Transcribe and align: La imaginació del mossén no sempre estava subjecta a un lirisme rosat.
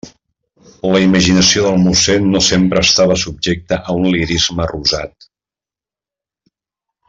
La 0.93 1.01
imaginació 1.03 1.65
del 1.65 1.77
mossén 1.83 2.25
no 2.37 2.41
sempre 2.47 2.83
estava 2.87 3.19
subjecta 3.25 3.81
a 3.85 3.97
un 3.99 4.09
lirisme 4.17 4.69
rosat. 4.75 5.31